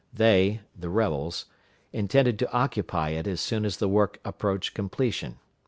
[0.11, 1.45] They (the rebels)
[1.93, 5.37] intended to occupy it as soon as the work approached completion.